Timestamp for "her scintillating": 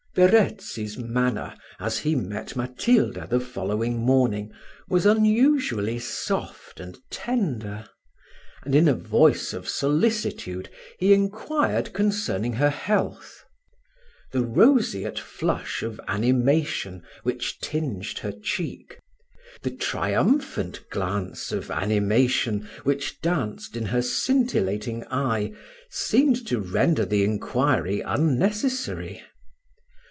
23.85-25.05